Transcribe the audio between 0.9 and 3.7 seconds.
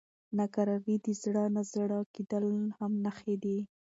او زړه نازړه کېدل هم نښې دي.